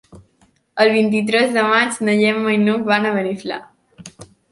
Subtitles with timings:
[0.85, 3.61] El vint-i-tres de maig na Gemma i n'Hug van a Beniflà.